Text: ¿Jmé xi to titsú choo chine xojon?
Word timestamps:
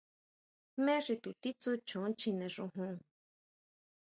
¿Jmé 0.75 0.95
xi 1.05 1.15
to 1.23 1.29
titsú 1.41 1.71
choo 1.87 2.09
chine 2.19 2.47
xojon? 2.55 2.93